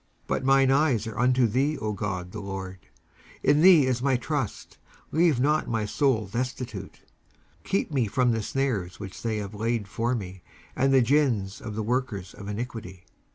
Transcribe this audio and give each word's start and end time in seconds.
19:141:008 0.23 0.27
But 0.29 0.43
mine 0.45 0.71
eyes 0.71 1.05
are 1.05 1.19
unto 1.19 1.45
thee, 1.45 1.77
O 1.77 1.93
GOD 1.93 2.31
the 2.31 2.39
Lord: 2.39 2.79
in 3.43 3.61
thee 3.61 3.85
is 3.85 4.01
my 4.01 4.17
trust; 4.17 4.79
leave 5.11 5.39
not 5.39 5.69
my 5.69 5.85
soul 5.85 6.25
destitute. 6.25 7.01
19:141:009 7.65 7.65
Keep 7.65 7.91
me 7.91 8.07
from 8.07 8.31
the 8.31 8.41
snares 8.41 8.99
which 8.99 9.21
they 9.21 9.37
have 9.37 9.53
laid 9.53 9.87
for 9.87 10.15
me, 10.15 10.41
and 10.75 10.91
the 10.91 11.01
gins 11.01 11.61
of 11.61 11.75
the 11.75 11.83
workers 11.83 12.33
of 12.33 12.47
iniquity. 12.47 13.05